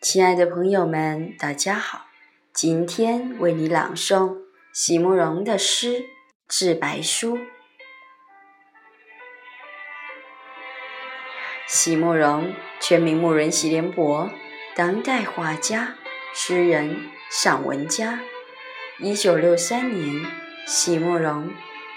[0.00, 2.06] 亲爱的朋友们，大家好！
[2.52, 4.38] 今天为你朗诵
[4.72, 6.00] 席慕容的诗
[6.48, 7.38] 《致白书》。
[11.68, 14.28] 席慕容，全名慕人席连博，
[14.74, 15.94] 当代画家、
[16.34, 18.18] 诗人、散文家。
[18.98, 20.26] 一九六三年，
[20.66, 21.52] 席慕容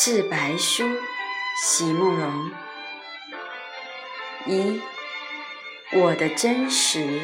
[0.00, 0.84] 致白书》，
[1.60, 2.52] 席慕容
[4.46, 4.80] 一。
[5.90, 7.22] 我的真实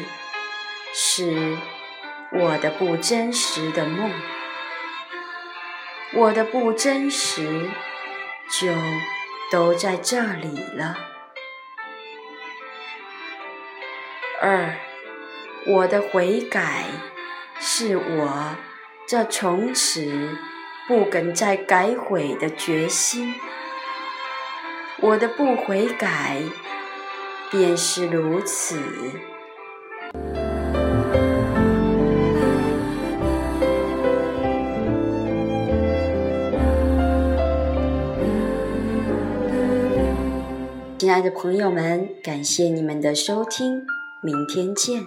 [0.93, 1.57] 是
[2.33, 4.11] 我的不真实的梦，
[6.15, 7.69] 我的不真实
[8.49, 8.67] 就
[9.49, 10.97] 都在这里了。
[14.41, 14.75] 二，
[15.65, 16.83] 我的悔改
[17.57, 18.57] 是我
[19.07, 20.37] 这从此
[20.87, 23.33] 不肯再改悔的决心，
[25.01, 26.41] 我的不悔改。
[27.51, 28.75] 便是如此。
[40.97, 43.85] 亲爱的朋友们，感谢你们的收听，
[44.21, 45.05] 明天见。